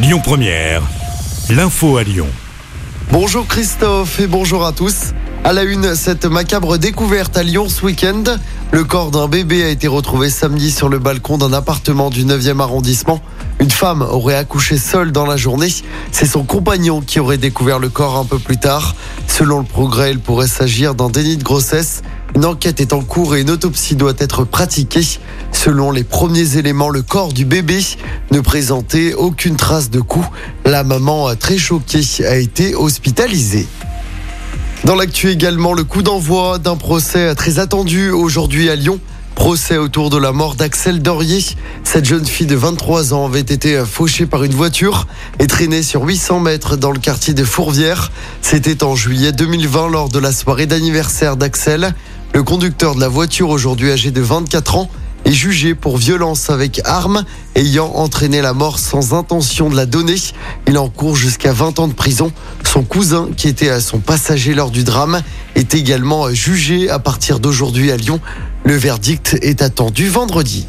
Lyon 0.00 0.20
Première, 0.22 0.82
l'info 1.50 1.96
à 1.96 2.04
Lyon. 2.04 2.28
Bonjour 3.10 3.48
Christophe 3.48 4.20
et 4.20 4.28
bonjour 4.28 4.64
à 4.64 4.70
tous. 4.70 5.12
À 5.42 5.52
la 5.52 5.64
une, 5.64 5.96
cette 5.96 6.24
macabre 6.24 6.78
découverte 6.78 7.36
à 7.36 7.42
Lyon 7.42 7.68
ce 7.68 7.84
week-end. 7.84 8.22
Le 8.70 8.84
corps 8.84 9.10
d'un 9.10 9.28
bébé 9.28 9.64
a 9.64 9.70
été 9.70 9.88
retrouvé 9.88 10.28
samedi 10.28 10.70
sur 10.70 10.90
le 10.90 10.98
balcon 10.98 11.38
d'un 11.38 11.54
appartement 11.54 12.10
du 12.10 12.26
9e 12.26 12.60
arrondissement. 12.60 13.22
Une 13.60 13.70
femme 13.70 14.02
aurait 14.02 14.34
accouché 14.34 14.76
seule 14.76 15.10
dans 15.10 15.24
la 15.24 15.38
journée. 15.38 15.72
C'est 16.12 16.26
son 16.26 16.44
compagnon 16.44 17.00
qui 17.00 17.18
aurait 17.18 17.38
découvert 17.38 17.78
le 17.78 17.88
corps 17.88 18.18
un 18.18 18.26
peu 18.26 18.38
plus 18.38 18.58
tard. 18.58 18.94
Selon 19.26 19.60
le 19.60 19.64
progrès, 19.64 20.10
il 20.10 20.20
pourrait 20.20 20.48
s'agir 20.48 20.94
d'un 20.94 21.08
déni 21.08 21.38
de 21.38 21.42
grossesse. 21.42 22.02
Une 22.36 22.44
enquête 22.44 22.78
est 22.80 22.92
en 22.92 23.00
cours 23.00 23.36
et 23.36 23.40
une 23.40 23.50
autopsie 23.50 23.96
doit 23.96 24.12
être 24.18 24.44
pratiquée. 24.44 25.18
Selon 25.50 25.90
les 25.90 26.04
premiers 26.04 26.58
éléments, 26.58 26.90
le 26.90 27.00
corps 27.00 27.32
du 27.32 27.46
bébé 27.46 27.80
ne 28.32 28.40
présentait 28.40 29.14
aucune 29.14 29.56
trace 29.56 29.88
de 29.88 30.00
coup. 30.00 30.28
La 30.66 30.84
maman, 30.84 31.34
très 31.36 31.56
choquée, 31.56 32.02
a 32.28 32.36
été 32.36 32.74
hospitalisée. 32.74 33.66
Dans 34.88 34.94
l'actu 34.94 35.28
également, 35.28 35.74
le 35.74 35.84
coup 35.84 36.00
d'envoi 36.00 36.56
d'un 36.56 36.76
procès 36.76 37.34
très 37.34 37.58
attendu 37.58 38.08
aujourd'hui 38.08 38.70
à 38.70 38.74
Lyon. 38.74 38.98
Procès 39.34 39.76
autour 39.76 40.08
de 40.08 40.16
la 40.16 40.32
mort 40.32 40.54
d'Axel 40.54 41.02
Dorier. 41.02 41.44
Cette 41.84 42.06
jeune 42.06 42.24
fille 42.24 42.46
de 42.46 42.56
23 42.56 43.12
ans 43.12 43.26
avait 43.26 43.40
été 43.40 43.84
fauchée 43.84 44.24
par 44.24 44.44
une 44.44 44.54
voiture 44.54 45.06
et 45.40 45.46
traînée 45.46 45.82
sur 45.82 46.04
800 46.04 46.40
mètres 46.40 46.78
dans 46.78 46.90
le 46.90 46.98
quartier 46.98 47.34
de 47.34 47.44
Fourvière. 47.44 48.10
C'était 48.40 48.82
en 48.82 48.96
juillet 48.96 49.32
2020 49.32 49.90
lors 49.90 50.08
de 50.08 50.18
la 50.18 50.32
soirée 50.32 50.64
d'anniversaire 50.64 51.36
d'Axel. 51.36 51.92
Le 52.32 52.42
conducteur 52.42 52.94
de 52.94 53.00
la 53.00 53.08
voiture, 53.08 53.50
aujourd'hui 53.50 53.90
âgé 53.90 54.10
de 54.10 54.22
24 54.22 54.76
ans, 54.76 54.90
est 55.24 55.32
jugé 55.32 55.74
pour 55.74 55.98
violence 55.98 56.48
avec 56.48 56.80
arme 56.86 57.24
ayant 57.54 57.92
entraîné 57.94 58.40
la 58.40 58.54
mort 58.54 58.78
sans 58.78 59.12
intention 59.12 59.68
de 59.68 59.76
la 59.76 59.84
donner. 59.84 60.16
Il 60.66 60.78
encourt 60.78 61.16
jusqu'à 61.16 61.52
20 61.52 61.78
ans 61.80 61.88
de 61.88 61.92
prison. 61.92 62.32
Son 62.70 62.82
cousin, 62.82 63.30
qui 63.34 63.48
était 63.48 63.70
à 63.70 63.80
son 63.80 63.98
passager 63.98 64.52
lors 64.52 64.70
du 64.70 64.84
drame, 64.84 65.22
est 65.54 65.74
également 65.74 66.30
jugé 66.34 66.90
à 66.90 66.98
partir 66.98 67.40
d'aujourd'hui 67.40 67.90
à 67.90 67.96
Lyon. 67.96 68.20
Le 68.62 68.76
verdict 68.76 69.38
est 69.40 69.62
attendu 69.62 70.06
vendredi. 70.08 70.66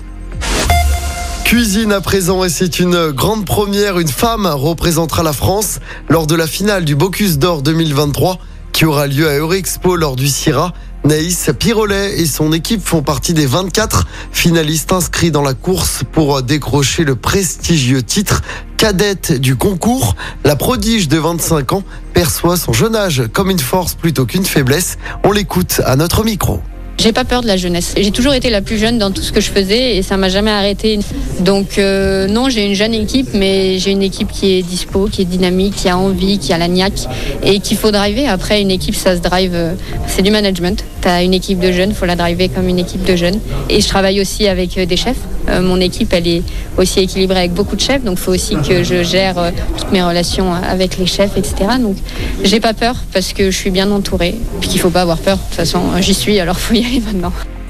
Cuisine 1.43 1.91
à 1.91 1.99
présent 1.99 2.45
et 2.45 2.49
c'est 2.49 2.79
une 2.79 3.11
grande 3.11 3.45
première. 3.45 3.99
Une 3.99 4.07
femme 4.07 4.45
représentera 4.45 5.23
la 5.23 5.33
France 5.33 5.79
lors 6.07 6.25
de 6.25 6.35
la 6.35 6.47
finale 6.47 6.85
du 6.85 6.95
Bocuse 6.95 7.37
d'Or 7.37 7.61
2023 7.63 8.39
qui 8.71 8.85
aura 8.85 9.05
lieu 9.05 9.27
à 9.27 9.33
Eurexpo 9.33 9.97
lors 9.97 10.15
du 10.15 10.29
CIRA. 10.29 10.71
Naïs 11.05 11.49
Pirolet 11.57 12.19
et 12.19 12.25
son 12.25 12.51
équipe 12.51 12.85
font 12.85 13.01
partie 13.01 13.33
des 13.33 13.45
24 13.45 14.05
finalistes 14.31 14.91
inscrits 14.91 15.31
dans 15.31 15.41
la 15.41 15.53
course 15.53 16.03
pour 16.11 16.41
décrocher 16.43 17.03
le 17.03 17.15
prestigieux 17.15 18.03
titre 18.03 18.41
cadette 18.77 19.31
du 19.31 19.55
concours. 19.55 20.15
La 20.43 20.55
prodige 20.55 21.07
de 21.07 21.17
25 21.17 21.73
ans 21.73 21.83
perçoit 22.13 22.57
son 22.57 22.73
jeune 22.73 22.95
âge 22.95 23.23
comme 23.31 23.49
une 23.49 23.59
force 23.59 23.95
plutôt 23.95 24.25
qu'une 24.25 24.45
faiblesse. 24.45 24.97
On 25.23 25.31
l'écoute 25.31 25.81
à 25.85 25.95
notre 25.95 26.23
micro. 26.23 26.61
J'ai 26.99 27.13
pas 27.13 27.23
peur 27.23 27.41
de 27.41 27.47
la 27.47 27.55
jeunesse. 27.55 27.93
J'ai 27.95 28.11
toujours 28.11 28.33
été 28.33 28.49
la 28.49 28.61
plus 28.61 28.77
jeune 28.77 28.97
dans 28.97 29.09
tout 29.09 29.21
ce 29.21 29.31
que 29.31 29.39
je 29.39 29.49
faisais 29.49 29.95
et 29.95 30.01
ça 30.01 30.17
m'a 30.17 30.27
jamais 30.27 30.51
arrêté. 30.51 30.99
Donc 31.39 31.77
euh, 31.77 32.27
non, 32.27 32.49
j'ai 32.49 32.65
une 32.65 32.73
jeune 32.73 32.93
équipe, 32.93 33.29
mais 33.33 33.79
j'ai 33.79 33.91
une 33.91 34.03
équipe 34.03 34.29
qui 34.29 34.51
est 34.51 34.63
dispo, 34.63 35.07
qui 35.09 35.21
est 35.21 35.25
dynamique, 35.25 35.75
qui 35.75 35.87
a 35.87 35.97
envie, 35.97 36.39
qui 36.39 36.51
a 36.51 36.57
la 36.57 36.67
niaque 36.67 37.07
et 37.41 37.61
qu'il 37.61 37.77
faut 37.77 37.91
driver. 37.91 38.27
Après, 38.27 38.61
une 38.61 38.69
équipe, 38.69 38.95
ça 38.95 39.15
se 39.15 39.21
drive, 39.21 39.51
euh, 39.53 39.75
c'est 40.07 40.23
du 40.23 40.31
management. 40.31 40.83
Tu 41.01 41.07
as 41.07 41.23
une 41.23 41.33
équipe 41.33 41.59
de 41.59 41.71
jeunes, 41.71 41.93
faut 41.93 42.05
la 42.05 42.17
driver 42.17 42.49
comme 42.49 42.67
une 42.67 42.79
équipe 42.79 43.05
de 43.05 43.15
jeunes. 43.15 43.39
Et 43.69 43.79
je 43.79 43.87
travaille 43.87 44.19
aussi 44.19 44.49
avec 44.49 44.77
euh, 44.77 44.85
des 44.85 44.97
chefs. 44.97 45.19
Mon 45.61 45.79
équipe, 45.79 46.13
est 46.13 46.43
aussi 46.77 46.99
équilibrée 46.99 47.39
avec 47.39 47.53
beaucoup 47.53 47.75
de 47.75 47.81
chefs, 47.81 48.03
donc 48.03 48.17
il 48.19 48.21
faut 48.21 48.33
aussi 48.33 48.55
que 48.55 48.83
je 48.83 49.03
gère 49.03 49.51
toutes 49.77 49.91
mes 49.91 50.03
relations 50.03 50.53
avec 50.53 50.97
les 50.97 51.05
chefs, 51.05 51.35
etc. 51.37 51.71
Donc 51.81 51.97
j'ai 52.43 52.59
pas 52.59 52.73
peur 52.73 52.95
parce 53.13 53.33
que 53.33 53.51
je 53.51 53.57
suis 53.57 53.71
bien 53.71 53.89
entourée, 53.91 54.35
puis 54.59 54.69
qu'il 54.69 54.79
faut 54.79 54.89
pas 54.89 55.01
avoir 55.01 55.17
peur. 55.17 55.37
De 55.37 55.43
toute 55.43 55.55
façon, 55.55 55.81
j'y 55.99 56.13
suis, 56.13 56.39
alors 56.39 56.59
faut 56.59 56.73
y 56.73 56.85
aller. 56.85 56.99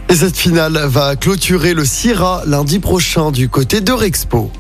Et 0.09 0.15
cette 0.15 0.37
finale 0.37 0.79
va 0.85 1.15
clôturer 1.15 1.73
le 1.73 1.85
CIRA 1.85 2.43
lundi 2.47 2.79
prochain 2.79 3.31
du 3.31 3.47
côté 3.47 3.81
de 3.81 3.91
Rexpo. 3.91 4.51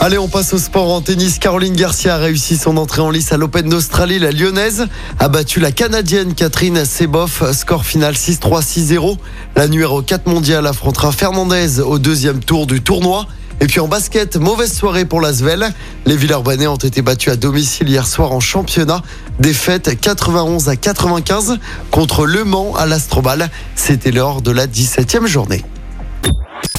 Allez, 0.00 0.16
on 0.16 0.28
passe 0.28 0.54
au 0.54 0.58
sport 0.58 0.92
en 0.92 1.00
tennis. 1.00 1.40
Caroline 1.40 1.74
Garcia 1.74 2.14
a 2.14 2.18
réussi 2.18 2.56
son 2.56 2.76
entrée 2.76 3.00
en 3.00 3.10
lice 3.10 3.32
à 3.32 3.36
l'Open 3.36 3.68
d'Australie. 3.68 4.20
La 4.20 4.30
lyonnaise 4.30 4.86
a 5.18 5.28
battu 5.28 5.58
la 5.58 5.72
canadienne 5.72 6.34
Catherine 6.34 6.84
Seboff. 6.84 7.42
Score 7.52 7.84
final 7.84 8.14
6-3, 8.14 8.62
6-0. 8.62 9.16
La 9.56 9.66
numéro 9.66 10.00
4 10.00 10.28
mondiale 10.28 10.68
affrontera 10.68 11.10
Fernandez 11.10 11.80
au 11.80 11.98
deuxième 11.98 12.38
tour 12.38 12.68
du 12.68 12.80
tournoi. 12.80 13.26
Et 13.60 13.66
puis 13.66 13.80
en 13.80 13.88
basket, 13.88 14.36
mauvaise 14.36 14.72
soirée 14.72 15.04
pour 15.04 15.20
l'Asvel. 15.20 15.68
Les 16.06 16.16
Villeurbanais 16.16 16.68
ont 16.68 16.76
été 16.76 17.02
battus 17.02 17.32
à 17.32 17.36
domicile 17.36 17.88
hier 17.88 18.06
soir 18.06 18.30
en 18.30 18.38
championnat. 18.38 19.02
Défaite 19.40 20.00
91 20.00 20.68
à 20.68 20.76
95 20.76 21.58
contre 21.90 22.24
Le 22.24 22.44
Mans 22.44 22.76
à 22.76 22.86
l'Astrobal. 22.86 23.50
C'était 23.74 24.12
lors 24.12 24.42
de 24.42 24.52
la 24.52 24.68
17e 24.68 25.26
journée. 25.26 25.64